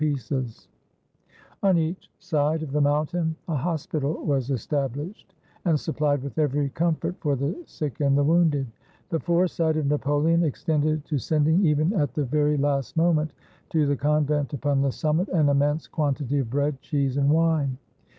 ii8 0.01 0.07
WHEN 0.09 0.15
NAPOLEON 0.17 0.41
CROSSED 0.41 0.63
THE 0.63 0.63
ALPS 0.65 0.67
On 1.61 1.77
each 1.77 2.09
side 2.17 2.63
of 2.63 2.71
the 2.71 2.81
mountain 2.81 3.35
a 3.47 3.55
hospital 3.55 4.13
was 4.25 4.49
estab 4.49 4.89
lished, 4.95 5.25
and 5.65 5.79
supplied 5.79 6.23
with 6.23 6.39
every 6.39 6.69
comfort 6.69 7.15
for 7.19 7.35
the 7.35 7.55
sick 7.67 7.99
and 8.01 8.17
the 8.17 8.25
woimded. 8.25 8.65
The 9.09 9.19
foresight 9.19 9.77
of 9.77 9.85
Napoleon 9.85 10.43
extended 10.43 11.05
to 11.05 11.19
sending, 11.19 11.63
even 11.63 11.93
at 11.93 12.15
the 12.15 12.25
very 12.25 12.57
last 12.57 12.97
moment, 12.97 13.33
to 13.69 13.85
the 13.85 13.95
convent 13.95 14.53
upon 14.53 14.81
the 14.81 14.89
simimit, 14.89 15.27
an 15.27 15.49
immense 15.49 15.87
quantity 15.87 16.39
of 16.39 16.49
bread, 16.49 16.81
cheese, 16.81 17.17
and 17.17 17.29
wine. 17.29 17.77